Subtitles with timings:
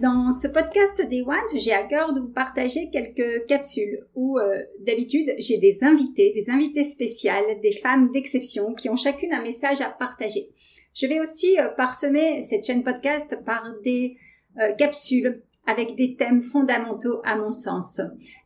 [0.00, 4.62] Dans ce podcast des Ones, j'ai à cœur de vous partager quelques capsules où euh,
[4.86, 9.82] d'habitude j'ai des invités, des invités spéciales, des femmes d'exception qui ont chacune un message
[9.82, 10.46] à partager.
[10.94, 14.16] Je vais aussi euh, parsemer cette chaîne podcast par des
[14.58, 18.00] euh, capsules avec des thèmes fondamentaux à mon sens.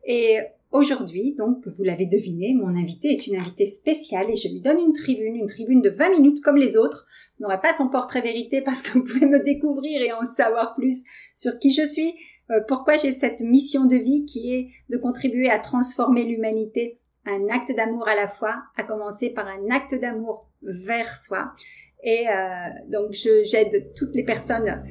[0.04, 0.38] Et
[0.74, 4.80] Aujourd'hui, donc, vous l'avez deviné, mon invité est une invitée spéciale et je lui donne
[4.80, 7.06] une tribune, une tribune de 20 minutes comme les autres.
[7.38, 10.74] Vous n'aurez pas son portrait vérité parce que vous pouvez me découvrir et en savoir
[10.74, 11.04] plus
[11.36, 12.12] sur qui je suis,
[12.50, 17.46] euh, pourquoi j'ai cette mission de vie qui est de contribuer à transformer l'humanité, un
[17.52, 21.52] acte d'amour à la fois, à commencer par un acte d'amour vers soi.
[22.02, 24.82] Et euh, donc, j'aide toutes les personnes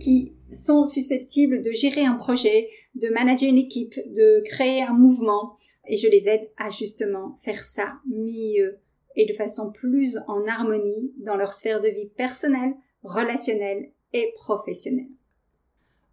[0.00, 5.56] qui sont susceptibles de gérer un projet, de manager une équipe, de créer un mouvement,
[5.88, 8.78] et je les aide à justement faire ça mieux
[9.16, 15.08] et de façon plus en harmonie dans leur sphère de vie personnelle, relationnelle et professionnelle.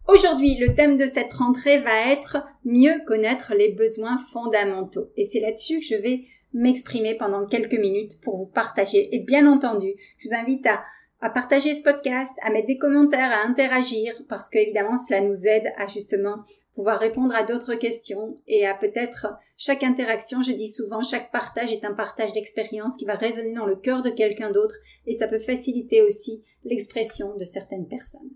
[0.06, 5.10] Aujourd'hui, le thème de cette rentrée va être mieux connaître les besoins fondamentaux.
[5.16, 9.14] Et c'est là-dessus que je vais m'exprimer pendant quelques minutes pour vous partager.
[9.14, 10.84] Et bien entendu, je vous invite à
[11.24, 15.72] à partager ce podcast, à mettre des commentaires, à interagir, parce qu'évidemment, cela nous aide
[15.78, 21.02] à justement pouvoir répondre à d'autres questions et à peut-être chaque interaction, je dis souvent,
[21.02, 24.74] chaque partage est un partage d'expérience qui va résonner dans le cœur de quelqu'un d'autre
[25.06, 28.32] et ça peut faciliter aussi l'expression de certaines personnes.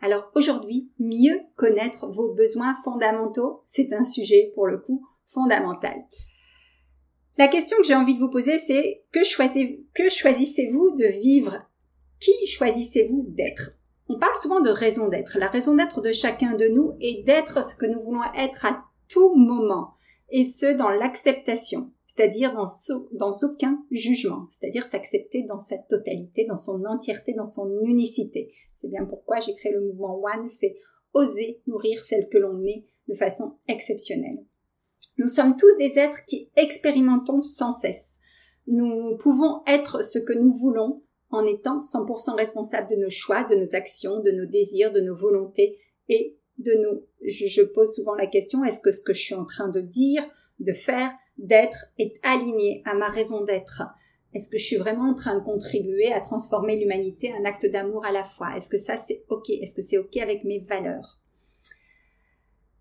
[0.00, 6.04] Alors aujourd'hui, mieux connaître vos besoins fondamentaux, c'est un sujet pour le coup fondamental.
[7.36, 9.20] La question que j'ai envie de vous poser, c'est que,
[9.92, 11.67] que choisissez-vous de vivre
[12.20, 13.78] qui choisissez-vous d'être?
[14.08, 15.38] On parle souvent de raison d'être.
[15.38, 18.84] La raison d'être de chacun de nous est d'être ce que nous voulons être à
[19.08, 19.94] tout moment,
[20.30, 22.66] et ce dans l'acceptation, c'est-à-dire dans,
[23.12, 28.52] dans aucun jugement, c'est-à-dire s'accepter dans sa totalité, dans son entièreté, dans son unicité.
[28.76, 30.76] C'est bien pourquoi j'ai créé le mouvement One, c'est
[31.14, 34.44] oser nourrir celle que l'on est de façon exceptionnelle.
[35.16, 38.18] Nous sommes tous des êtres qui expérimentons sans cesse.
[38.66, 43.54] Nous pouvons être ce que nous voulons en étant 100% responsable de nos choix, de
[43.54, 45.78] nos actions, de nos désirs, de nos volontés
[46.08, 47.06] et de nos...
[47.22, 50.24] Je, pose souvent la question, est-ce que ce que je suis en train de dire,
[50.58, 53.82] de faire, d'être est aligné à ma raison d'être?
[54.34, 58.04] Est-ce que je suis vraiment en train de contribuer à transformer l'humanité, un acte d'amour
[58.04, 58.56] à la fois?
[58.56, 59.48] Est-ce que ça c'est ok?
[59.50, 61.20] Est-ce que c'est ok avec mes valeurs?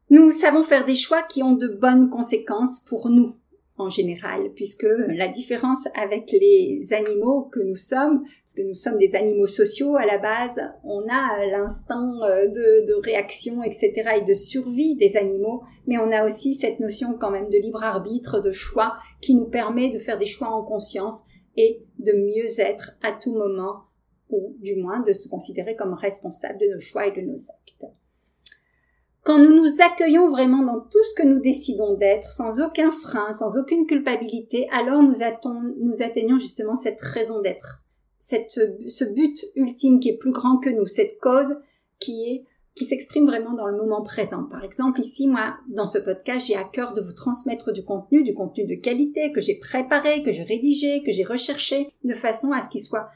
[0.09, 3.35] Nous savons faire des choix qui ont de bonnes conséquences pour nous,
[3.77, 8.97] en général, puisque la différence avec les animaux que nous sommes, parce que nous sommes
[8.97, 14.25] des animaux sociaux à la base, on a l'instinct euh, de, de, réaction, etc., et
[14.25, 18.41] de survie des animaux, mais on a aussi cette notion quand même de libre arbitre,
[18.41, 21.21] de choix, qui nous permet de faire des choix en conscience
[21.55, 23.83] et de mieux être à tout moment,
[24.29, 27.66] ou du moins de se considérer comme responsable de nos choix et de nos actes.
[29.27, 33.33] Quand nous nous accueillons vraiment dans tout ce que nous décidons d'être, sans aucun frein,
[33.33, 37.83] sans aucune culpabilité, alors nous, atteignons justement cette raison d'être,
[38.21, 41.57] ce but ultime qui est plus grand que nous, cette cause
[41.99, 44.45] qui est qui s'exprime vraiment dans le moment présent.
[44.45, 48.23] Par exemple, ici, moi, dans ce podcast, j'ai à cœur de vous transmettre du contenu,
[48.23, 52.53] du contenu de qualité que j'ai préparé, que j'ai rédigé, que j'ai recherché, de façon
[52.53, 53.09] à ce qu'il soit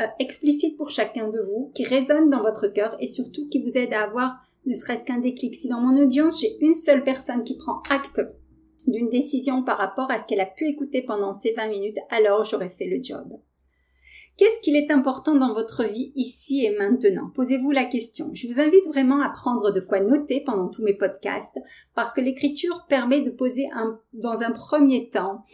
[0.00, 3.76] euh, explicite pour chacun de vous, qui résonne dans votre cœur et surtout qui vous
[3.76, 5.54] aide à avoir ne serait-ce qu'un déclic.
[5.54, 8.20] Si dans mon audience, j'ai une seule personne qui prend acte
[8.86, 12.44] d'une décision par rapport à ce qu'elle a pu écouter pendant ces 20 minutes, alors
[12.44, 13.26] j'aurais fait le job.
[14.36, 17.32] Qu'est-ce qu'il est important dans votre vie ici et maintenant?
[17.34, 18.30] Posez-vous la question.
[18.34, 21.58] Je vous invite vraiment à prendre de quoi noter pendant tous mes podcasts
[21.96, 25.44] parce que l'écriture permet de poser un, dans un premier temps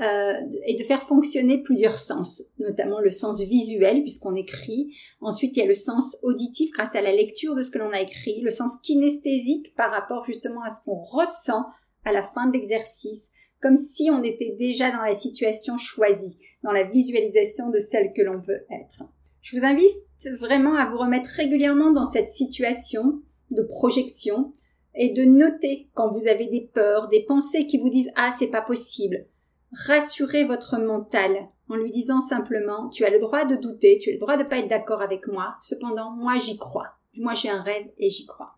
[0.00, 0.32] euh,
[0.66, 4.94] et de faire fonctionner plusieurs sens, notamment le sens visuel puisqu'on écrit.
[5.20, 7.92] Ensuite, il y a le sens auditif grâce à la lecture de ce que l'on
[7.92, 11.66] a écrit, le sens kinesthésique par rapport justement à ce qu'on ressent
[12.04, 13.30] à la fin de l'exercice,
[13.60, 18.22] comme si on était déjà dans la situation choisie, dans la visualisation de celle que
[18.22, 19.04] l'on veut être.
[19.42, 19.92] Je vous invite
[20.38, 23.20] vraiment à vous remettre régulièrement dans cette situation
[23.50, 24.54] de projection
[24.94, 28.50] et de noter quand vous avez des peurs, des pensées qui vous disent ah c'est
[28.50, 29.26] pas possible.
[29.72, 34.12] Rassurez votre mental en lui disant simplement tu as le droit de douter, tu as
[34.12, 36.88] le droit de pas être d'accord avec moi, cependant moi j'y crois.
[37.16, 38.56] Moi j'ai un rêve et j'y crois.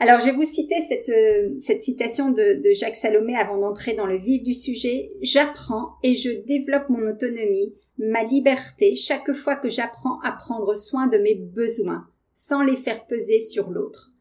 [0.00, 3.94] Alors, je vais vous citer cette, euh, cette citation de, de Jacques Salomé avant d'entrer
[3.94, 5.10] dans le vif du sujet.
[5.22, 11.08] J'apprends et je développe mon autonomie, ma liberté, chaque fois que j'apprends à prendre soin
[11.08, 14.12] de mes besoins, sans les faire peser sur l'autre.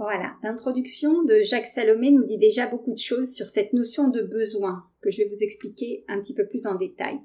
[0.00, 4.22] Voilà, l'introduction de Jacques Salomé nous dit déjà beaucoup de choses sur cette notion de
[4.22, 7.20] besoin que je vais vous expliquer un petit peu plus en détail.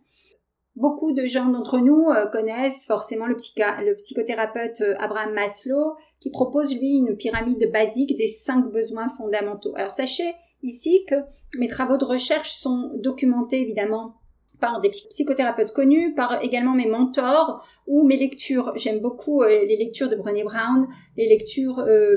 [0.75, 6.77] Beaucoup de gens d'entre nous euh, connaissent forcément le, psychothérapeute euh, Abraham Maslow qui propose
[6.77, 9.71] lui une pyramide basique des cinq besoins fondamentaux.
[9.77, 11.15] Alors sachez ici que
[11.57, 14.15] mes travaux de recherche sont documentés évidemment
[14.59, 18.73] par des psychothérapeutes connus, par également mes mentors ou mes lectures.
[18.75, 20.87] J'aime beaucoup euh, les lectures de Brené Brown,
[21.17, 22.15] les lectures euh,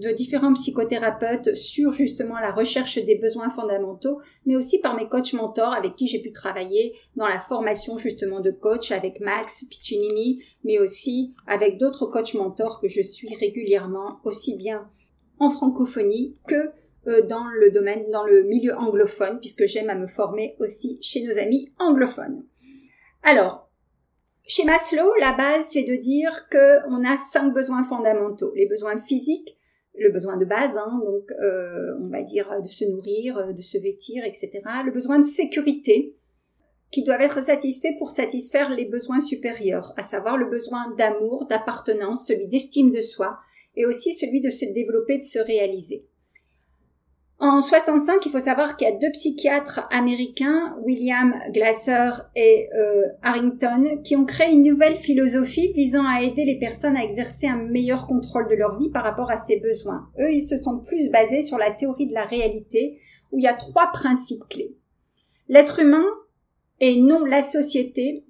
[0.00, 5.32] de différents psychothérapeutes sur justement la recherche des besoins fondamentaux, mais aussi par mes coachs
[5.32, 10.42] mentors avec qui j'ai pu travailler dans la formation justement de coach avec Max Piccinini,
[10.64, 14.88] mais aussi avec d'autres coachs mentors que je suis régulièrement aussi bien
[15.38, 16.70] en francophonie que
[17.06, 21.24] euh, dans le domaine, dans le milieu anglophone, puisque j'aime à me former aussi chez
[21.24, 22.44] nos amis anglophones.
[23.22, 23.70] Alors,
[24.46, 28.52] chez Maslow, la base, c'est de dire qu'on a cinq besoins fondamentaux.
[28.56, 29.56] Les besoins physiques,
[29.98, 33.78] le besoin de base, hein, donc euh, on va dire de se nourrir, de se
[33.78, 34.50] vêtir, etc.
[34.84, 36.16] Le besoin de sécurité,
[36.90, 42.26] qui doivent être satisfaits pour satisfaire les besoins supérieurs, à savoir le besoin d'amour, d'appartenance,
[42.26, 43.38] celui d'estime de soi,
[43.76, 46.04] et aussi celui de se développer, de se réaliser.
[47.42, 53.04] En 65, il faut savoir qu'il y a deux psychiatres américains, William Glasser et euh,
[53.22, 57.56] Harrington, qui ont créé une nouvelle philosophie visant à aider les personnes à exercer un
[57.56, 60.10] meilleur contrôle de leur vie par rapport à ses besoins.
[60.20, 63.00] Eux, ils se sont plus basés sur la théorie de la réalité,
[63.32, 64.76] où il y a trois principes clés.
[65.48, 66.04] L'être humain
[66.78, 68.26] et non la société,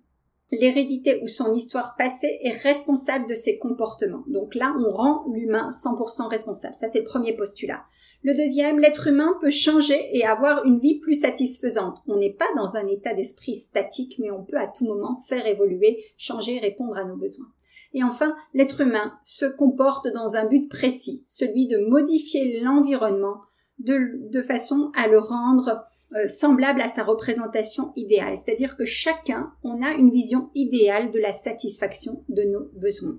[0.52, 4.22] l'hérédité ou son histoire passée est responsable de ses comportements.
[4.28, 6.76] Donc là, on rend l'humain 100% responsable.
[6.76, 7.82] Ça, c'est le premier postulat.
[8.22, 11.98] Le deuxième, l'être humain peut changer et avoir une vie plus satisfaisante.
[12.06, 15.46] On n'est pas dans un état d'esprit statique, mais on peut à tout moment faire
[15.46, 17.50] évoluer, changer, répondre à nos besoins.
[17.94, 23.40] Et enfin, l'être humain se comporte dans un but précis, celui de modifier l'environnement
[23.78, 25.82] de, façon à le rendre
[26.14, 28.36] euh, semblable à sa représentation idéale.
[28.36, 33.18] C'est-à-dire que chacun, on a une vision idéale de la satisfaction de nos besoins.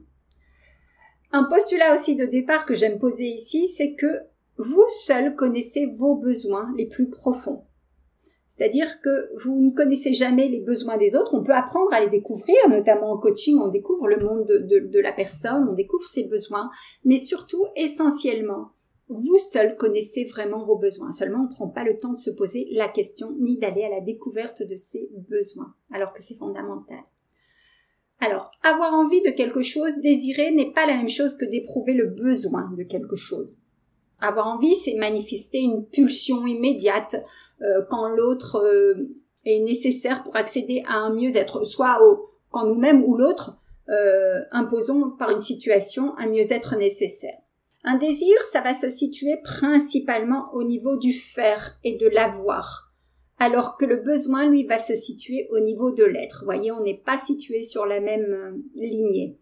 [1.32, 4.08] Un postulat aussi de départ que j'aime poser ici, c'est que
[4.62, 7.66] vous seul connaissez vos besoins les plus profonds.
[8.48, 11.34] C'est-à-dire que vous ne connaissez jamais les besoins des autres.
[11.34, 15.14] On peut apprendre à les découvrir, notamment en coaching, on découvre le monde de, la
[15.14, 16.70] personne, on découvre ses besoins,
[17.06, 18.72] mais surtout, essentiellement,
[19.08, 21.12] vous seul connaissez vraiment vos besoins.
[21.12, 23.90] Seulement, on ne prend pas le temps de se poser la question ni d'aller à
[23.90, 27.00] la découverte de ses besoins, alors que c'est fondamental.
[28.20, 32.08] Alors, avoir envie de quelque chose, désirer, n'est pas la même chose que d'éprouver le
[32.08, 33.60] besoin de quelque chose.
[34.22, 37.16] Avoir envie, c'est manifester une pulsion immédiate
[37.62, 39.10] euh, quand l'autre euh,
[39.46, 42.00] est nécessaire pour accéder à un mieux-être, soit
[42.52, 43.58] quand nous-mêmes ou l'autre
[43.90, 47.38] euh, imposons par une situation un mieux-être nécessaire.
[47.84, 52.88] Un désir, ça va se situer principalement au niveau du faire et de l'avoir,
[53.40, 56.42] alors que le besoin, lui, va se situer au niveau de l'être.
[56.42, 59.40] Vous voyez, on n'est pas situé sur la même lignée.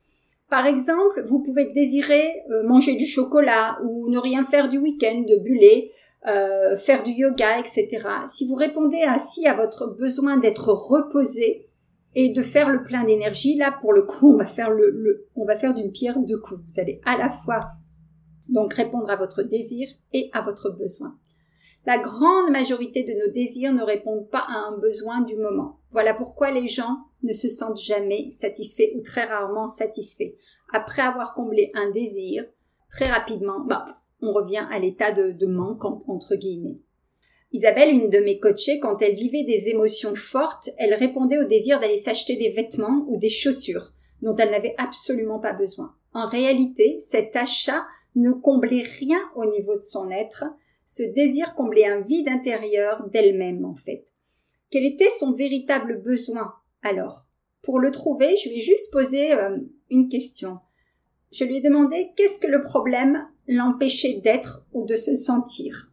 [0.50, 5.22] Par exemple, vous pouvez désirer euh, manger du chocolat ou ne rien faire du week-end,
[5.22, 5.92] de buller,
[6.28, 7.88] euh, faire du yoga, etc.
[8.28, 11.68] Si vous répondez ainsi à votre besoin d'être reposé
[12.16, 15.46] et de faire le plein d'énergie, là pour le coup, on va faire le, on
[15.46, 16.62] va faire d'une pierre deux coups.
[16.68, 17.60] Vous allez à la fois
[18.50, 21.16] donc répondre à votre désir et à votre besoin.
[21.90, 25.80] La grande majorité de nos désirs ne répondent pas à un besoin du moment.
[25.90, 30.36] Voilà pourquoi les gens ne se sentent jamais satisfaits ou très rarement satisfaits.
[30.72, 32.46] Après avoir comblé un désir,
[32.92, 33.86] très rapidement, bah,
[34.22, 36.84] on revient à l'état de, manque entre guillemets.
[37.54, 41.80] Isabelle, une de mes coachées, quand elle vivait des émotions fortes, elle répondait au désir
[41.80, 45.96] d'aller s'acheter des vêtements ou des chaussures dont elle n'avait absolument pas besoin.
[46.14, 50.44] En réalité, cet achat ne comblait rien au niveau de son être,
[50.90, 54.06] ce désir comblait un vide intérieur d'elle-même en fait.
[54.72, 57.26] Quel était son véritable besoin alors,
[57.62, 59.58] pour le trouver, je lui ai juste posé euh,
[59.90, 60.56] une question.
[61.32, 65.92] Je lui ai demandé qu'est-ce que le problème l'empêchait d'être ou de se sentir.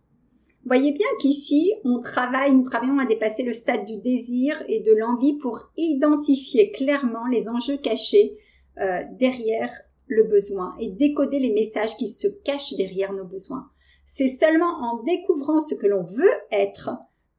[0.64, 4.92] Voyez bien qu'ici, on travaille, nous travaillons à dépasser le stade du désir et de
[4.92, 8.36] l'envie pour identifier clairement les enjeux cachés
[8.78, 9.72] euh, derrière
[10.06, 13.70] le besoin et décoder les messages qui se cachent derrière nos besoins.
[14.08, 16.90] C'est seulement en découvrant ce que l'on veut être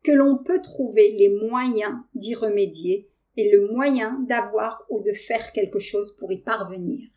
[0.03, 3.07] que l'on peut trouver les moyens d'y remédier
[3.37, 7.07] et le moyen d'avoir ou de faire quelque chose pour y parvenir.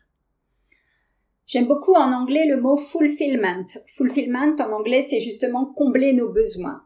[1.45, 3.65] J'aime beaucoup en anglais le mot fulfillment.
[3.87, 6.83] Fulfillment en anglais, c'est justement combler nos besoins.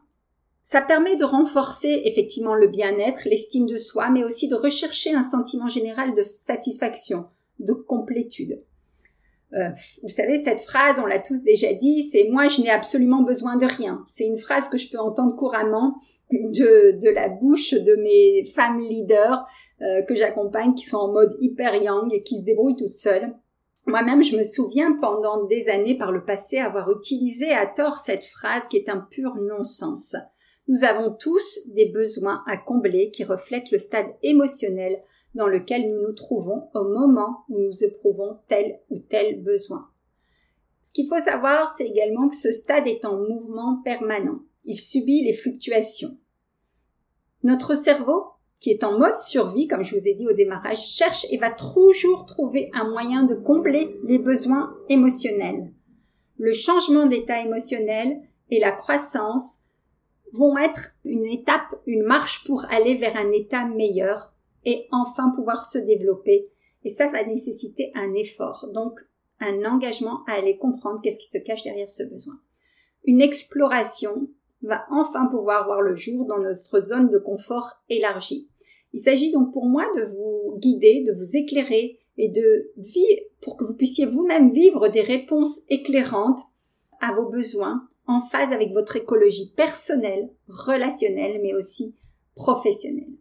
[0.64, 5.22] Ça permet de renforcer effectivement le bien-être, l'estime de soi, mais aussi de rechercher un
[5.22, 7.22] sentiment général de satisfaction,
[7.60, 8.56] de complétude.
[9.54, 9.68] Euh,
[10.02, 13.56] vous savez, cette phrase, on l'a tous déjà dit, c'est moi je n'ai absolument besoin
[13.56, 14.04] de rien.
[14.08, 15.96] C'est une phrase que je peux entendre couramment
[16.30, 19.46] de, de la bouche de mes femmes leaders
[19.82, 23.34] euh, que j'accompagne qui sont en mode hyper young et qui se débrouillent toutes seules.
[23.86, 28.24] Moi-même, je me souviens pendant des années par le passé avoir utilisé à tort cette
[28.24, 30.16] phrase qui est un pur non-sens.
[30.66, 34.98] Nous avons tous des besoins à combler qui reflètent le stade émotionnel
[35.36, 39.88] dans lequel nous nous trouvons au moment où nous éprouvons tel ou tel besoin.
[40.82, 44.40] Ce qu'il faut savoir, c'est également que ce stade est en mouvement permanent.
[44.64, 46.16] Il subit les fluctuations.
[47.42, 48.24] Notre cerveau,
[48.60, 51.50] qui est en mode survie, comme je vous ai dit au démarrage, cherche et va
[51.50, 55.70] toujours trouver un moyen de combler les besoins émotionnels.
[56.38, 59.58] Le changement d'état émotionnel et la croissance
[60.32, 64.32] vont être une étape, une marche pour aller vers un état meilleur
[64.66, 66.50] et enfin pouvoir se développer.
[66.84, 69.00] Et ça va nécessiter un effort, donc
[69.40, 72.34] un engagement à aller comprendre qu'est-ce qui se cache derrière ce besoin.
[73.04, 74.28] Une exploration
[74.62, 78.48] va enfin pouvoir voir le jour dans notre zone de confort élargie.
[78.92, 83.56] Il s'agit donc pour moi de vous guider, de vous éclairer et de vivre pour
[83.56, 86.40] que vous puissiez vous-même vivre des réponses éclairantes
[87.00, 91.94] à vos besoins en phase avec votre écologie personnelle, relationnelle, mais aussi
[92.34, 93.16] professionnelle.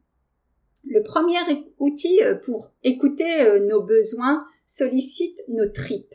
[0.88, 1.40] Le premier
[1.80, 6.14] outil euh, pour écouter euh, nos besoins sollicite nos tripes.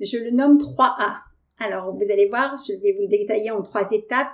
[0.00, 1.20] Je le nomme 3A.
[1.58, 4.32] Alors, vous allez voir, je vais vous le détailler en trois étapes.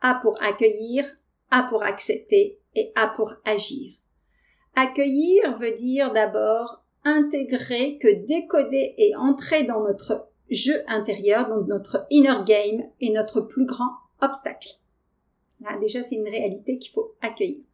[0.00, 1.04] A pour accueillir,
[1.50, 3.92] A pour accepter et A pour agir.
[4.74, 12.06] Accueillir veut dire d'abord intégrer que décoder et entrer dans notre jeu intérieur, dans notre
[12.10, 14.68] inner game, est notre plus grand obstacle.
[15.80, 17.64] Déjà, c'est une réalité qu'il faut accueillir.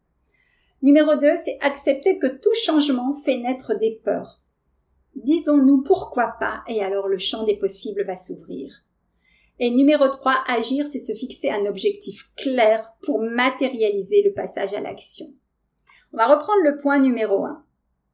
[0.81, 4.41] Numéro 2, c'est accepter que tout changement fait naître des peurs.
[5.15, 8.83] Disons-nous pourquoi pas et alors le champ des possibles va s'ouvrir.
[9.59, 14.79] Et numéro 3, agir, c'est se fixer un objectif clair pour matérialiser le passage à
[14.79, 15.33] l'action.
[16.13, 17.65] On va reprendre le point numéro 1.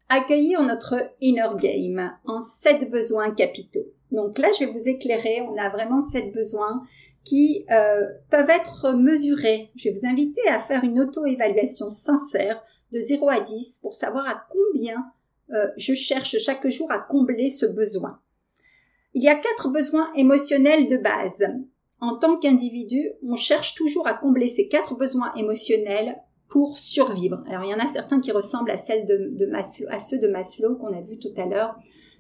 [0.10, 3.94] Accueillir notre inner game en sept besoins capitaux.
[4.12, 5.42] Donc là, je vais vous éclairer.
[5.42, 6.84] On a vraiment sept besoins
[7.26, 9.72] qui euh, peuvent être mesurés.
[9.76, 12.62] Je vais vous inviter à faire une auto-évaluation sincère
[12.94, 15.04] de 0 à 10 pour savoir à combien
[15.52, 18.20] euh, je cherche chaque jour à combler ce besoin.
[19.14, 21.46] Il y a quatre besoins émotionnels de base.
[22.00, 26.18] En tant qu'individu, on cherche toujours à combler ces quatre besoins émotionnels
[26.50, 27.44] pour survivre.
[27.50, 28.78] Alors il y en a certains qui ressemblent à, à
[30.00, 31.76] ceux de Maslow qu'on a vu tout à l'heure.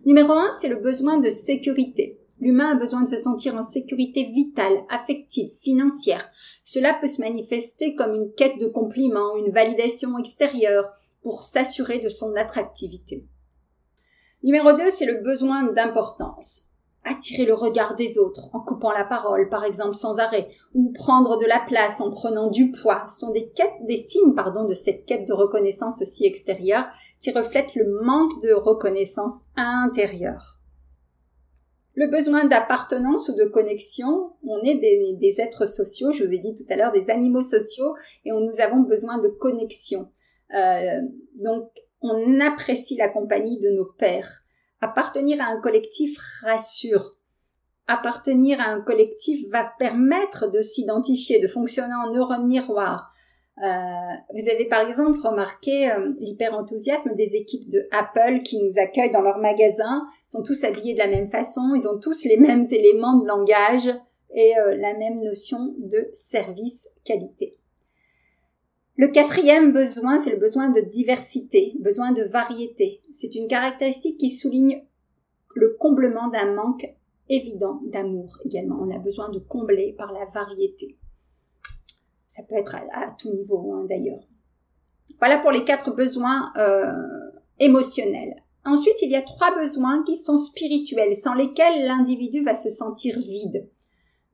[0.05, 2.19] Numéro un, c'est le besoin de sécurité.
[2.39, 6.29] L'humain a besoin de se sentir en sécurité vitale, affective, financière.
[6.63, 10.91] Cela peut se manifester comme une quête de compliments, une validation extérieure
[11.23, 13.25] pour s'assurer de son attractivité.
[14.43, 16.63] Numéro 2, c'est le besoin d'importance.
[17.03, 21.39] Attirer le regard des autres en coupant la parole, par exemple, sans arrêt, ou prendre
[21.39, 25.33] de la place en prenant du poids, sont des signes, pardon, de cette quête de
[25.33, 26.85] reconnaissance aussi extérieure
[27.21, 30.59] qui reflète le manque de reconnaissance intérieure.
[31.95, 36.53] Le besoin d'appartenance ou de connexion, on est des, êtres sociaux, je vous ai dit
[36.53, 40.11] tout à l'heure, des animaux sociaux, et nous avons besoin de connexion.
[40.53, 41.01] Euh,
[41.35, 41.71] donc,
[42.01, 44.43] on apprécie la compagnie de nos pères.
[44.81, 47.15] Appartenir à un collectif rassure.
[47.87, 53.14] Appartenir à un collectif va permettre de s'identifier, de fonctionner en neurones miroir,
[53.57, 59.21] vous avez par exemple remarqué euh, l'hyper-enthousiasme des équipes de Apple qui nous accueillent dans
[59.21, 60.05] leurs magasins.
[60.27, 63.27] Ils sont tous habillés de la même façon, ils ont tous les mêmes éléments de
[63.27, 63.89] langage
[64.33, 67.57] et euh, la même notion de service qualité.
[68.97, 73.03] Le quatrième besoin, c'est le besoin de diversité, besoin de variété.
[73.11, 74.83] C'est une caractéristique qui souligne
[75.53, 76.85] le comblement d'un manque
[77.29, 78.77] évident d'amour également.
[78.81, 80.97] On a besoin de combler par la variété.
[82.35, 84.19] Ça peut être à, tout niveau hein, d'ailleurs.
[85.19, 86.91] Voilà pour les quatre besoins euh,
[87.59, 88.35] émotionnels.
[88.65, 93.17] Ensuite, il y a trois besoins qui sont spirituels, sans lesquels l'individu va se sentir
[93.19, 93.69] vide.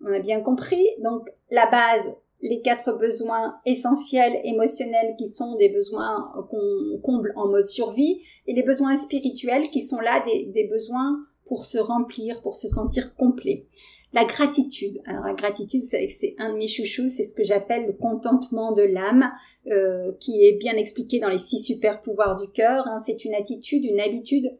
[0.03, 0.83] On a bien compris.
[1.03, 7.49] Donc, la base, les quatre besoins essentiels émotionnels qui sont des besoins qu'on comble en
[7.49, 12.55] mode survie et les besoins spirituels qui sont là des, besoins pour se remplir, pour
[12.55, 13.67] se sentir complet.
[14.13, 15.01] La gratitude.
[15.05, 18.81] Alors la gratitude, c'est un de mes chouchous, c'est ce que j'appelle le contentement de
[18.81, 19.31] l'âme,
[19.67, 22.85] euh, qui est bien expliqué dans les six super pouvoirs du cœur.
[22.87, 22.97] Hein.
[22.97, 24.51] C'est une attitude, une habitude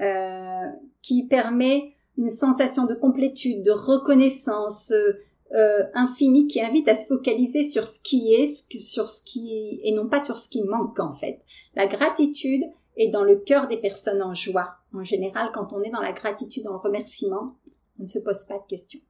[0.00, 0.70] euh,
[1.02, 5.12] qui permet une sensation de complétude, de reconnaissance, euh,
[5.54, 9.92] euh, infini qui invite à se focaliser sur ce qui est, sur ce qui et
[9.92, 11.42] non pas sur ce qui manque en fait.
[11.76, 12.64] La gratitude
[12.96, 14.74] est dans le cœur des personnes en joie.
[14.92, 17.54] En général, quand on est dans la gratitude, dans le remerciement,
[17.98, 19.00] on ne se pose pas de questions.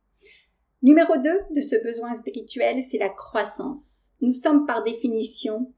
[0.82, 4.12] Numéro 2 de ce besoin spirituel, c'est la croissance.
[4.20, 5.72] Nous sommes par définition,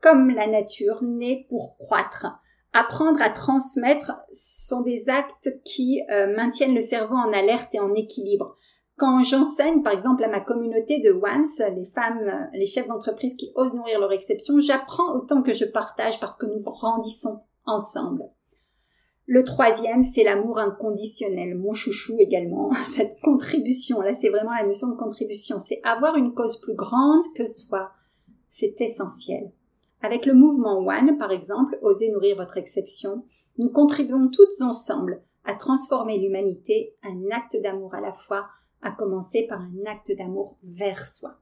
[0.00, 2.26] comme la nature, nés pour croître.
[2.72, 7.94] Apprendre à transmettre sont des actes qui euh, maintiennent le cerveau en alerte et en
[7.94, 8.56] équilibre.
[8.96, 13.52] Quand j'enseigne, par exemple, à ma communauté de once, les femmes, les chefs d'entreprise qui
[13.54, 18.24] osent nourrir leur exception, j'apprends autant que je partage parce que nous grandissons ensemble.
[19.30, 22.72] Le troisième, c'est l'amour inconditionnel, mon chouchou également.
[22.82, 25.60] Cette contribution, là, c'est vraiment la notion de contribution.
[25.60, 27.92] C'est avoir une cause plus grande que soi.
[28.48, 29.52] C'est essentiel.
[30.00, 33.22] Avec le mouvement One, par exemple, Osez nourrir votre exception,
[33.58, 38.46] nous contribuons toutes ensemble à transformer l'humanité, un acte d'amour à la fois,
[38.80, 41.38] à commencer par un acte d'amour vers soi.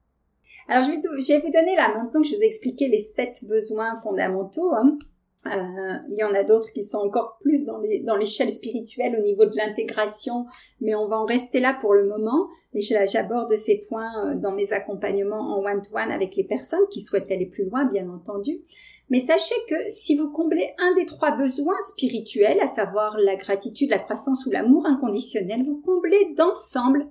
[0.67, 4.01] Alors je vais, vous donner là, maintenant que je vous ai expliqué les sept besoins
[4.01, 4.99] fondamentaux, hein,
[5.45, 9.17] euh, il y en a d'autres qui sont encore plus dans les dans l'échelle spirituelle
[9.17, 10.47] au niveau de l'intégration,
[10.81, 12.49] mais on va en rester là pour le moment.
[12.73, 17.31] Et j'aborde ces points euh, dans mes accompagnements en one-to-one avec les personnes qui souhaitent
[17.31, 18.61] aller plus loin, bien entendu.
[19.09, 23.91] Mais sachez que si vous comblez un des trois besoins spirituels, à savoir la gratitude,
[23.91, 27.07] la croissance ou l'amour inconditionnel, vous comblez d'ensemble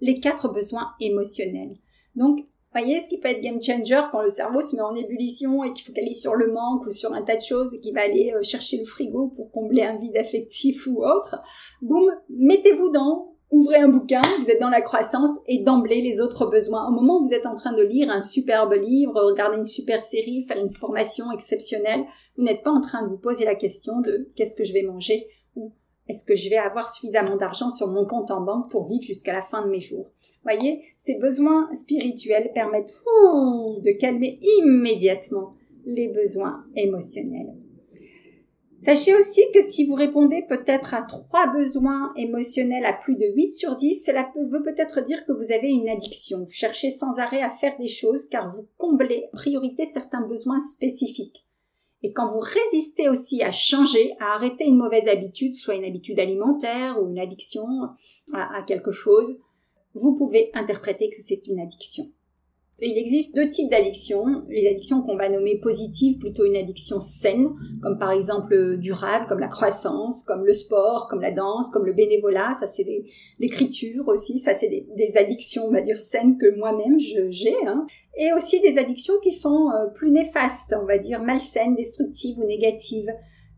[0.00, 1.74] les quatre besoins émotionnels.
[2.16, 2.40] Donc,
[2.72, 5.72] voyez ce qui peut être game changer quand le cerveau se met en ébullition et
[5.72, 8.32] qu'il focalise sur le manque ou sur un tas de choses et qu'il va aller
[8.34, 11.36] euh, chercher le frigo pour combler un vide affectif ou autre.
[11.82, 16.46] Boum, mettez-vous dans, ouvrez un bouquin, vous êtes dans la croissance et d'emblée les autres
[16.46, 16.88] besoins.
[16.88, 20.02] Au moment où vous êtes en train de lire un superbe livre, regarder une super
[20.02, 22.04] série, faire une formation exceptionnelle,
[22.36, 24.82] vous n'êtes pas en train de vous poser la question de qu'est-ce que je vais
[24.82, 25.26] manger?
[26.10, 29.32] Est-ce que je vais avoir suffisamment d'argent sur mon compte en banque pour vivre jusqu'à
[29.32, 30.10] la fin de mes jours?
[30.42, 33.04] Voyez, ces besoins spirituels permettent
[33.82, 35.52] de calmer immédiatement
[35.86, 37.54] les besoins émotionnels.
[38.80, 43.52] Sachez aussi que si vous répondez peut-être à trois besoins émotionnels à plus de 8
[43.52, 46.44] sur 10, cela veut peut-être dire que vous avez une addiction.
[46.44, 50.60] Vous cherchez sans arrêt à faire des choses car vous comblez en priorité certains besoins
[50.60, 51.44] spécifiques.
[52.02, 56.18] Et quand vous résistez aussi à changer, à arrêter une mauvaise habitude, soit une habitude
[56.18, 57.66] alimentaire ou une addiction
[58.32, 59.38] à, quelque chose,
[59.94, 62.10] vous pouvez interpréter que c'est une addiction.
[62.82, 64.24] Il existe deux types d'addictions.
[64.48, 67.50] Les addictions qu'on va nommer positives, plutôt une addiction saine,
[67.82, 71.92] comme par exemple durable, comme la croissance, comme le sport, comme la danse, comme le
[71.92, 72.52] bénévolat.
[72.58, 72.86] Ça, c'est
[73.38, 74.38] l'écriture aussi.
[74.38, 77.54] Ça, c'est des, addictions, on va dire, saines que moi-même j'ai.
[77.66, 77.86] Hein.
[78.16, 82.46] Et aussi des addictions qui sont euh, plus néfastes, on va dire, malsaines, destructives ou
[82.46, 83.10] négatives.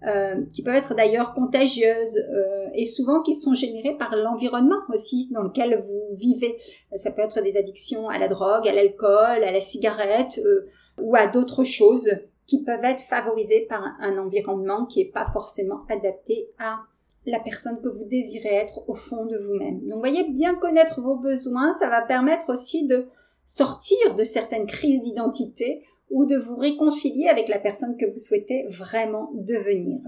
[0.05, 5.29] Euh, qui peuvent être d'ailleurs contagieuses euh, et souvent qui sont générées par l'environnement aussi
[5.31, 6.57] dans lequel vous vivez.
[6.97, 10.67] Ça peut être des addictions à la drogue, à l'alcool, à la cigarette euh,
[11.01, 12.11] ou à d'autres choses
[12.47, 16.81] qui peuvent être favorisées par un environnement qui n'est pas forcément adapté à
[17.25, 19.87] la personne que vous désirez être au fond de vous-même.
[19.89, 23.07] Donc voyez, bien connaître vos besoins, ça va permettre aussi de
[23.45, 28.67] sortir de certaines crises d'identité ou de vous réconcilier avec la personne que vous souhaitez
[28.69, 30.01] vraiment devenir.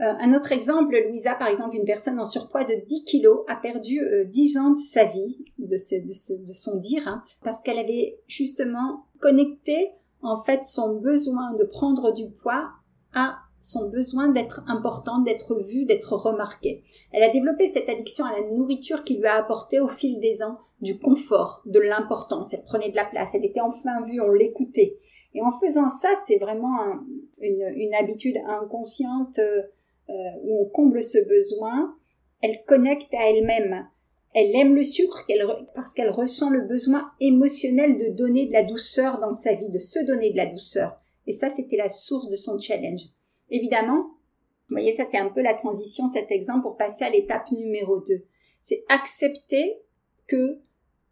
[0.00, 3.54] Euh, un autre exemple, Louisa, par exemple, une personne en surpoids de 10 kilos a
[3.54, 9.04] perdu 10 euh, ans de sa vie, de, son dire, hein, parce qu'elle avait justement
[9.20, 12.70] connecté en fait son besoin de prendre du poids
[13.14, 16.82] à son besoin d'être importante, d'être vue, d'être remarquée.
[17.12, 20.42] Elle a développé cette addiction à la nourriture qui lui a apporté au fil des
[20.42, 22.52] ans du confort, de l'importance.
[22.52, 24.98] Elle prenait de la place, elle était enfin vue, on l'écoutait.
[25.34, 26.76] Et en faisant ça, c'est vraiment
[27.40, 29.62] une, habitude inconsciente euh,
[30.42, 31.96] où on comble ce besoin.
[32.42, 33.88] Elle connecte à elle-même.
[34.34, 35.26] Elle aime le sucre
[35.74, 39.78] parce qu'elle ressent le besoin émotionnel de donner de la douceur dans sa vie, de
[39.78, 40.96] se donner de la douceur.
[41.26, 43.02] Et ça, c'était la source de son challenge.
[43.50, 44.06] Évidemment,
[44.68, 48.00] vous voyez, ça c'est un peu la transition, cet exemple, pour passer à l'étape numéro
[48.00, 48.24] 2.
[48.62, 49.82] C'est accepter
[50.26, 50.58] que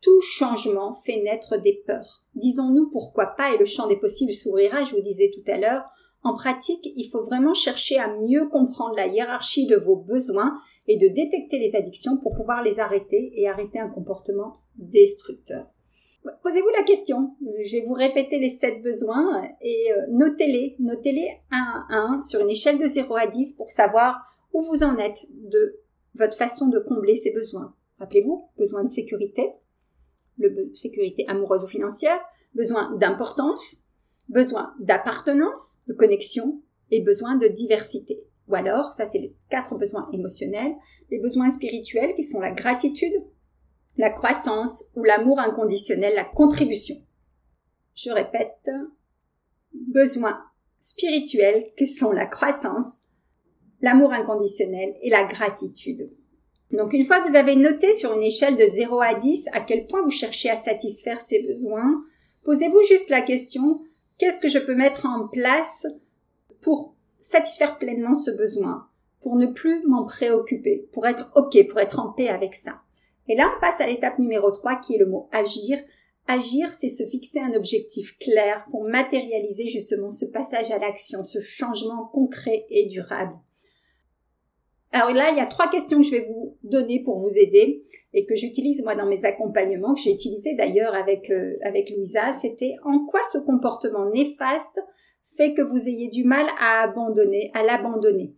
[0.01, 2.25] tout changement fait naître des peurs.
[2.35, 5.85] Disons-nous pourquoi pas et le champ des possibles s'ouvrira, je vous disais tout à l'heure.
[6.23, 10.97] En pratique, il faut vraiment chercher à mieux comprendre la hiérarchie de vos besoins et
[10.97, 15.67] de détecter les addictions pour pouvoir les arrêter et arrêter un comportement destructeur.
[16.43, 17.35] Posez-vous la question.
[17.65, 20.77] Je vais vous répéter les sept besoins et euh, notez-les.
[20.79, 24.21] Notez-les un à un sur une échelle de 0 à 10 pour savoir
[24.53, 25.81] où vous en êtes de
[26.15, 27.75] votre façon de combler ces besoins.
[27.99, 29.47] Rappelez-vous, besoin de sécurité,
[30.41, 32.19] le sécurité amoureuse ou financière,
[32.55, 33.85] besoin d'importance,
[34.29, 36.51] besoin d'appartenance, de connexion
[36.91, 38.21] et besoin de diversité.
[38.49, 40.75] Ou alors, ça c'est les quatre besoins émotionnels,
[41.11, 43.15] les besoins spirituels qui sont la gratitude,
[43.97, 46.97] la croissance ou l'amour inconditionnel, la contribution.
[47.95, 48.69] Je répète,
[49.73, 50.41] besoins
[50.79, 53.01] spirituels que sont la croissance,
[53.83, 56.11] l'amour inconditionnel et la gratitude.
[56.73, 59.61] Donc une fois que vous avez noté sur une échelle de 0 à 10 à
[59.61, 62.05] quel point vous cherchez à satisfaire ces besoins,
[62.45, 63.81] posez-vous juste la question,
[64.19, 65.87] qu'est-ce que je peux mettre en place
[66.63, 68.87] pour satisfaire pleinement ce besoin,
[69.21, 72.83] pour ne plus m'en préoccuper, pour être OK, pour être en paix avec ça.
[73.29, 75.79] Et là, on passe à l'étape numéro 3 qui est le mot agir.
[76.27, 81.41] Agir, c'est se fixer un objectif clair pour matérialiser justement ce passage à l'action, ce
[81.41, 83.35] changement concret et durable.
[84.93, 87.83] Alors là, il y a trois questions que je vais vous donner pour vous aider
[88.13, 92.33] et que j'utilise moi dans mes accompagnements, que j'ai utilisé d'ailleurs avec, euh, avec Louisa.
[92.33, 94.81] C'était en quoi ce comportement néfaste
[95.25, 98.35] fait que vous ayez du mal à abandonner, à l'abandonner?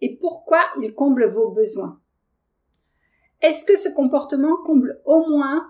[0.00, 2.00] Et pourquoi il comble vos besoins?
[3.42, 5.66] Est-ce que ce comportement comble au moins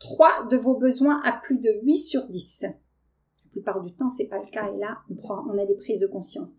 [0.00, 4.26] trois de vos besoins à plus de 8 sur 10 La plupart du temps, c'est
[4.26, 6.50] pas le cas et là, on, prend, on a des prises de conscience.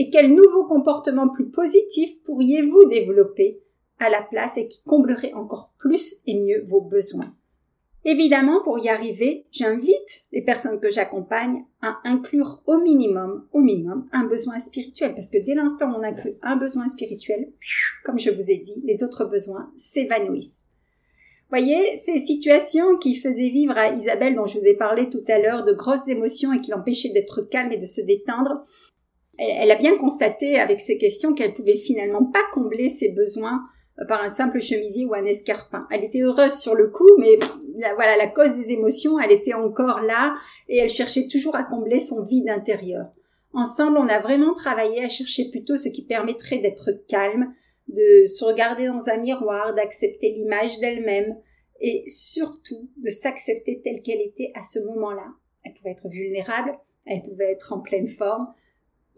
[0.00, 3.60] Et quel nouveau comportement plus positif pourriez-vous développer
[3.98, 7.34] à la place et qui comblerait encore plus et mieux vos besoins?
[8.04, 14.08] Évidemment, pour y arriver, j'invite les personnes que j'accompagne à inclure au minimum, au minimum,
[14.12, 15.16] un besoin spirituel.
[15.16, 17.50] Parce que dès l'instant où on inclut un besoin spirituel,
[18.04, 20.66] comme je vous ai dit, les autres besoins s'évanouissent.
[21.48, 25.40] Voyez, ces situations qui faisaient vivre à Isabelle, dont je vous ai parlé tout à
[25.40, 28.62] l'heure, de grosses émotions et qui l'empêchaient d'être calme et de se détendre,
[29.38, 33.62] elle a bien constaté avec ces questions qu'elle pouvait finalement pas combler ses besoins
[34.00, 35.86] euh, par un simple chemisier ou un escarpin.
[35.90, 37.38] Elle était heureuse sur le coup, mais
[37.94, 40.34] voilà, la cause des émotions, elle était encore là
[40.68, 43.06] et elle cherchait toujours à combler son vide intérieur.
[43.52, 47.54] Ensemble, on a vraiment travaillé à chercher plutôt ce qui permettrait d'être calme,
[47.88, 51.36] de se regarder dans un miroir, d'accepter l'image d'elle-même
[51.80, 55.26] et surtout de s'accepter telle qu'elle était à ce moment-là.
[55.64, 58.48] Elle pouvait être vulnérable, elle pouvait être en pleine forme,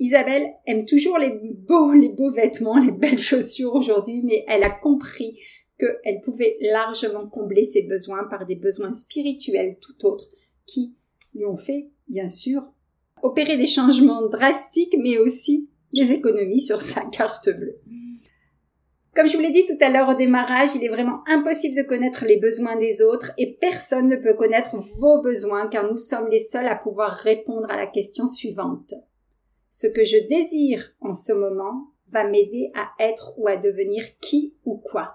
[0.00, 5.38] Isabelle aime toujours les beaux, vêtements, les belles chaussures aujourd'hui, mais elle a compris
[5.78, 10.30] qu'elle pouvait largement combler ses besoins par des besoins spirituels tout autres
[10.66, 10.94] qui
[11.34, 12.62] lui ont fait, bien sûr,
[13.22, 17.78] opérer des changements drastiques, mais aussi des économies sur sa carte bleue.
[19.14, 21.82] Comme je vous l'ai dit tout à l'heure au démarrage, il est vraiment impossible de
[21.82, 26.28] connaître les besoins des autres et personne ne peut connaître vos besoins car nous sommes
[26.28, 28.94] les seuls à pouvoir répondre à la question suivante.
[29.70, 34.56] Ce que je désire en ce moment va m'aider à être ou à devenir qui
[34.64, 35.14] ou quoi.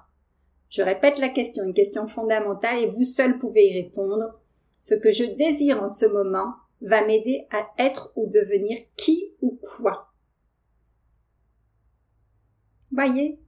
[0.69, 4.39] Je répète la question, une question fondamentale et vous seul pouvez y répondre.
[4.79, 9.59] Ce que je désire en ce moment va m'aider à être ou devenir qui ou
[9.61, 10.13] quoi.
[12.91, 13.39] Voyez,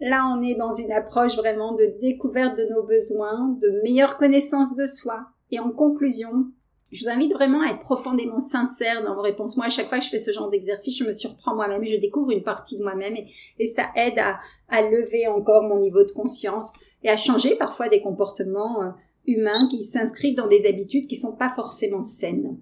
[0.00, 4.76] là on est dans une approche vraiment de découverte de nos besoins, de meilleure connaissance
[4.76, 5.26] de soi.
[5.50, 6.46] Et en conclusion,
[6.92, 9.56] je vous invite vraiment à être profondément sincère dans vos réponses.
[9.56, 11.96] Moi, à chaque fois que je fais ce genre d'exercice, je me surprends moi-même, je
[11.96, 13.16] découvre une partie de moi-même
[13.58, 16.70] et, ça aide à, lever encore mon niveau de conscience
[17.02, 18.90] et à changer parfois des comportements euh,
[19.26, 22.58] humains qui s'inscrivent dans des habitudes qui sont pas forcément saines.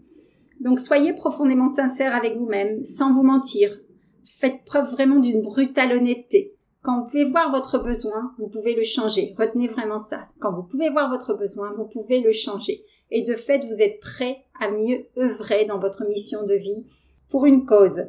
[0.60, 3.80] Donc, soyez profondément sincère avec vous-même, sans vous mentir.
[4.24, 6.54] Faites preuve vraiment d'une brutale honnêteté.
[6.82, 9.34] Quand vous pouvez voir votre besoin, vous pouvez le changer.
[9.36, 10.28] Retenez vraiment ça.
[10.38, 14.00] Quand vous pouvez voir votre besoin, vous pouvez le changer et de fait vous êtes
[14.00, 16.84] prêt à mieux œuvrer dans votre mission de vie
[17.28, 18.04] pour une cause.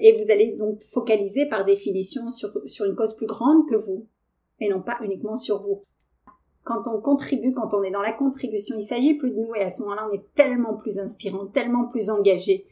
[0.00, 4.06] Et vous allez donc focaliser par définition sur, sur une cause plus grande que vous
[4.60, 5.82] et non pas uniquement sur vous.
[6.64, 9.62] Quand on contribue, quand on est dans la contribution, il s'agit plus de nous et
[9.62, 12.66] à ce moment-là on est tellement plus inspirant, tellement plus engagé.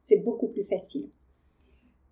[0.00, 1.10] C'est beaucoup plus facile.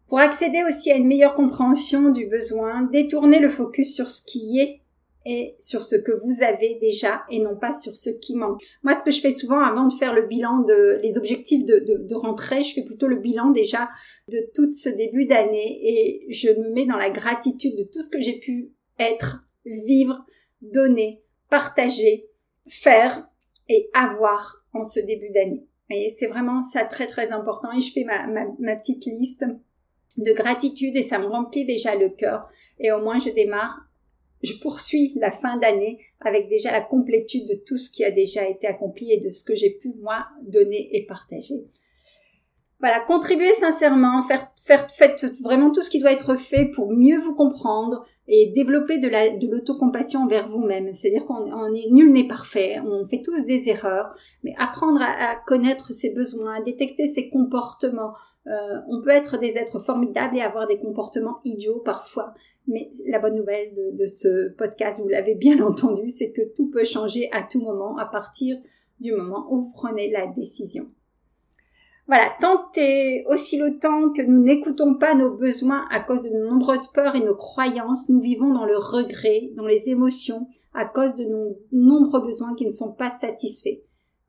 [0.07, 4.59] Pour accéder aussi à une meilleure compréhension du besoin, détournez le focus sur ce qui
[4.59, 4.80] est
[5.27, 8.61] et sur ce que vous avez déjà et non pas sur ce qui manque.
[8.83, 11.79] Moi, ce que je fais souvent avant de faire le bilan de les objectifs de,
[11.79, 13.89] de, rentrée, je fais plutôt le bilan déjà
[14.29, 18.11] de tout ce début d'année et je me mets dans la gratitude de tout ce
[18.11, 20.25] que j'ai pu être, vivre,
[20.63, 22.29] donner, partager,
[22.69, 23.29] faire
[23.69, 25.67] et avoir en ce début d'année.
[25.91, 29.45] Et c'est vraiment ça très très important et je fais ma, ma, ma petite liste
[30.17, 32.49] de gratitude et ça me remplit déjà le cœur.
[32.79, 33.90] Et au moins, je démarre,
[34.43, 38.49] je poursuis la fin d'année avec déjà la complétude de tout ce qui a déjà
[38.49, 41.67] été accompli et de ce que j'ai pu, moi, donner et partager.
[42.81, 47.19] Voilà, contribuez sincèrement, faire, faire, faites vraiment tout ce qui doit être fait pour mieux
[47.19, 50.95] vous comprendre et développer de la, de l'autocompassion envers vous-même.
[50.95, 55.35] C'est-à-dire qu'on on est, nul n'est parfait, on fait tous des erreurs, mais apprendre à,
[55.47, 58.15] connaître ses besoins, à détecter ses comportements.
[58.47, 62.33] Euh, on peut être des êtres formidables et avoir des comportements idiots parfois.
[62.67, 66.85] Mais la bonne nouvelle de, ce podcast, vous l'avez bien entendu, c'est que tout peut
[66.85, 68.59] changer à tout moment à partir
[69.01, 70.89] du moment où vous prenez la décision.
[72.07, 76.51] Voilà, tant et aussi longtemps que nous n'écoutons pas nos besoins à cause de nos
[76.51, 81.15] nombreuses peurs et nos croyances, nous vivons dans le regret, dans les émotions, à cause
[81.15, 83.79] de nos nombreux besoins qui ne sont pas satisfaits.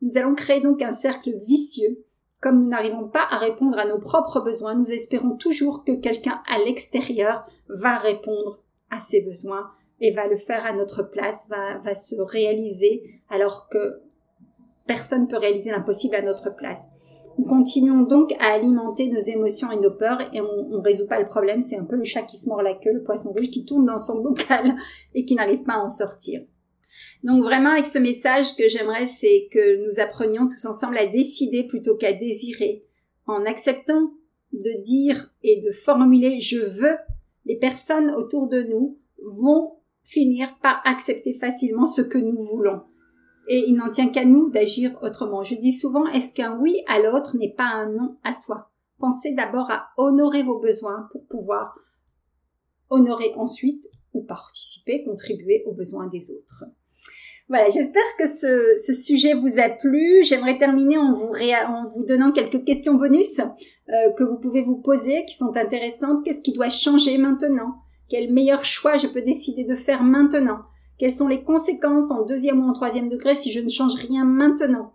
[0.04, 2.04] Nous allons créer donc un cercle vicieux.
[2.41, 6.41] Comme nous n'arrivons pas à répondre à nos propres besoins, nous espérons toujours que quelqu'un
[6.51, 8.58] à l'extérieur va répondre
[8.89, 13.69] à ces besoins et va le faire à notre place, va, va se réaliser alors
[13.69, 14.01] que
[14.88, 16.88] personne ne peut réaliser l'impossible à notre place.
[17.38, 21.19] Nous continuons donc à alimenter nos émotions et nos peurs et on ne résout pas
[21.19, 21.62] le problème.
[21.62, 23.86] C'est un peu le chat qui se mord la queue, le poisson rouge qui tourne
[23.86, 24.75] dans son bocal
[25.13, 26.41] et qui n'arrive pas à en sortir.
[27.23, 31.65] Donc vraiment avec ce message que j'aimerais c'est que nous apprenions tous ensemble à décider
[31.65, 32.84] plutôt qu'à désirer.
[33.27, 34.12] En acceptant
[34.53, 36.97] de dire et de formuler je veux,
[37.45, 42.81] les personnes autour de nous vont finir par accepter facilement ce que nous voulons
[43.47, 45.43] et il n'en tient qu'à nous d'agir autrement.
[45.43, 48.71] Je dis souvent, est-ce qu'un oui à l'autre n'est pas un non à soi?
[48.99, 51.77] Pensez d'abord à honorer vos besoins pour pouvoir
[52.89, 56.65] honorer ensuite ou participer, contribuer aux besoins des autres.
[57.51, 60.23] Voilà, j'espère que ce, sujet vous a plu.
[60.23, 61.33] J'aimerais terminer en vous,
[61.67, 66.23] en vous donnant quelques questions bonus euh, que vous pouvez vous poser, qui sont intéressantes.
[66.23, 67.75] Qu'est-ce qui doit changer maintenant?
[68.07, 70.61] Quel meilleur choix je peux décider de faire maintenant?
[70.97, 74.23] Quelles sont les conséquences en deuxième ou en troisième degré si je ne change rien
[74.23, 74.93] maintenant?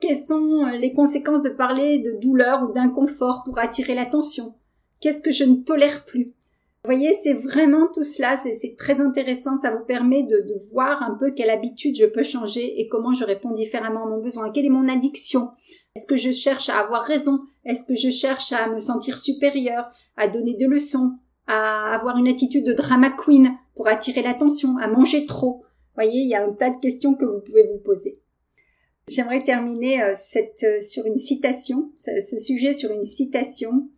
[0.00, 4.56] Quelles sont euh, les conséquences de parler de douleur ou d'inconfort pour attirer l'attention?
[5.00, 6.32] Qu'est-ce que je ne tolère plus?
[6.84, 11.14] Vous voyez, c'est vraiment tout cela, c'est très intéressant, ça vous permet de, voir un
[11.14, 14.50] peu quelle habitude je peux changer et comment je réponds différemment à mon besoin.
[14.50, 15.50] Quelle est mon addiction?
[15.94, 17.38] Est-ce que je cherche à avoir raison?
[17.64, 21.12] Est-ce que je cherche à me sentir supérieur, à donner des leçons,
[21.46, 25.58] à avoir une attitude de drama queen pour attirer l'attention, à manger trop?
[25.58, 28.18] Vous voyez, il y a un tas de questions que vous pouvez vous poser.
[29.06, 33.88] J'aimerais terminer euh, cette, euh, sur une citation, ce sujet sur une citation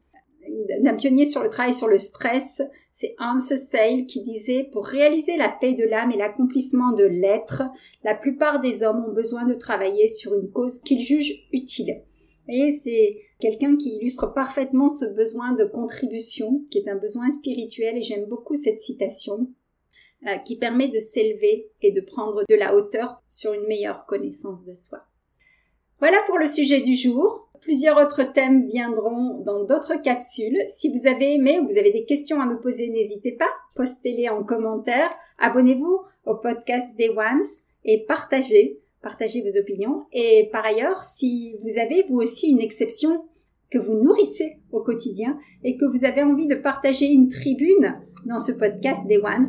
[0.83, 2.63] d'un pionnier sur le travail sur le stress.
[2.93, 7.63] C'est Hans Seil qui disait Pour réaliser la paix de l'âme et l'accomplissement de l'être,
[8.05, 12.03] la plupart des hommes ont besoin de travailler sur une cause qu'ils jugent utile.
[12.49, 17.97] Et c'est quelqu'un qui illustre parfaitement ce besoin de contribution, qui est un besoin spirituel,
[17.97, 19.49] et j'aime beaucoup cette citation,
[20.27, 24.65] euh, qui permet de s'élever et de prendre de la hauteur sur une meilleure connaissance
[24.65, 25.05] de soi.
[26.01, 27.51] Voilà pour le sujet du jour.
[27.65, 30.59] Plusieurs autres thèmes viendront dans d'autres capsules.
[30.69, 34.29] Si vous avez aimé ou vous avez des questions à me poser, n'hésitez pas, postez-les
[34.29, 37.47] en commentaire, abonnez-vous au podcast Day Ones
[37.87, 40.05] et partagez, partagez vos opinions.
[40.13, 43.25] Et par ailleurs, si vous avez vous aussi une exception
[43.71, 48.41] que vous nourrissez au quotidien et que vous avez envie de partager une tribune dans
[48.41, 49.47] ce podcast des Ones,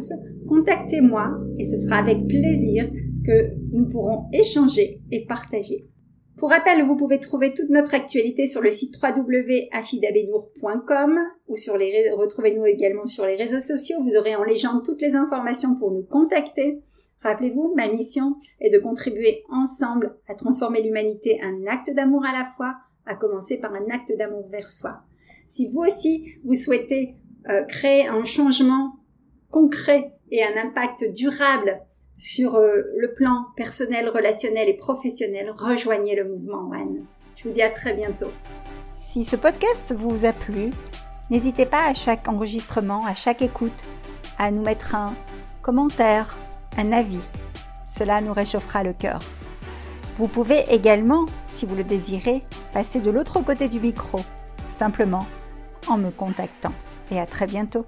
[0.48, 2.90] contactez-moi et ce sera avec plaisir
[3.26, 5.90] que nous pourrons échanger et partager.
[6.38, 12.12] Pour rappel, vous pouvez trouver toute notre actualité sur le site www.afidabédour.com ou sur les
[12.12, 14.04] retrouvez-nous également sur les réseaux sociaux.
[14.04, 16.82] Vous aurez en légende toutes les informations pour nous contacter.
[17.22, 22.44] Rappelez-vous, ma mission est de contribuer ensemble à transformer l'humanité un acte d'amour à la
[22.44, 25.04] fois, à commencer par un acte d'amour vers soi.
[25.48, 27.16] Si vous aussi, vous souhaitez
[27.50, 28.98] euh, créer un changement
[29.52, 31.80] concret et un impact durable
[32.18, 37.06] sur euh, le plan personnel, relationnel et professionnel, rejoignez le mouvement One.
[37.36, 38.32] Je vous dis à très bientôt.
[38.98, 40.72] Si ce podcast vous a plu,
[41.30, 43.84] n'hésitez pas à chaque enregistrement, à chaque écoute,
[44.38, 45.14] à nous mettre un
[45.62, 46.38] commentaire,
[46.78, 47.22] un avis.
[47.88, 49.20] Cela nous réchauffera le cœur.
[50.18, 54.20] Vous pouvez également, si vous le désirez, passer de l'autre côté du micro,
[54.74, 55.26] simplement
[55.88, 56.74] en me contactant.
[57.12, 57.86] Et à très bientôt.